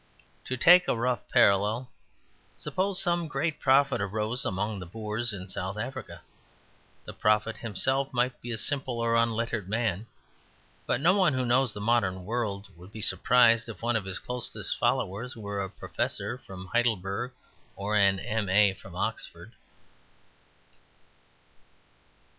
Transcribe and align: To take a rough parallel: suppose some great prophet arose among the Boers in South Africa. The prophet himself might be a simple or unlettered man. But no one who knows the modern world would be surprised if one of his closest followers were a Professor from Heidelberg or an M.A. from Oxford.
To 0.45 0.57
take 0.57 0.87
a 0.87 0.95
rough 0.95 1.29
parallel: 1.29 1.87
suppose 2.57 2.99
some 2.99 3.27
great 3.27 3.59
prophet 3.59 4.01
arose 4.01 4.45
among 4.45 4.79
the 4.79 4.87
Boers 4.87 5.31
in 5.31 5.47
South 5.47 5.77
Africa. 5.77 6.21
The 7.05 7.13
prophet 7.13 7.57
himself 7.57 8.11
might 8.11 8.41
be 8.41 8.49
a 8.51 8.57
simple 8.57 8.97
or 8.99 9.15
unlettered 9.15 9.69
man. 9.69 10.07
But 10.87 11.01
no 11.01 11.15
one 11.15 11.33
who 11.35 11.45
knows 11.45 11.71
the 11.71 11.81
modern 11.81 12.25
world 12.25 12.69
would 12.75 12.91
be 12.91 13.03
surprised 13.03 13.69
if 13.69 13.83
one 13.83 13.95
of 13.95 14.05
his 14.05 14.17
closest 14.17 14.75
followers 14.79 15.35
were 15.35 15.61
a 15.61 15.69
Professor 15.69 16.39
from 16.39 16.65
Heidelberg 16.65 17.31
or 17.75 17.95
an 17.95 18.19
M.A. 18.19 18.73
from 18.73 18.95
Oxford. 18.95 19.53